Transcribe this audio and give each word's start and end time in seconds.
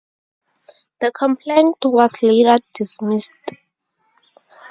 The 0.99 1.11
complaint 1.11 1.75
was 1.83 2.23
later 2.23 2.57
dismissed. 2.73 3.51